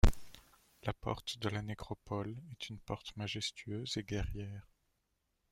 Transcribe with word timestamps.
La 0.81 0.93
porte 0.93 1.37
de 1.37 1.47
la 1.49 1.61
nécropole 1.61 2.35
est 2.49 2.69
une 2.71 2.79
porte 2.79 3.15
majestueuse 3.17 3.97
et 3.97 4.03
guerrière. 4.03 4.65